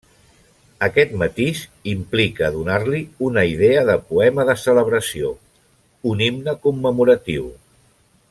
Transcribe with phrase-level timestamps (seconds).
[0.85, 1.59] Aquest matís
[1.91, 5.31] implica donar-li una idea de poema de celebració,
[6.15, 7.47] un himne commemoratiu.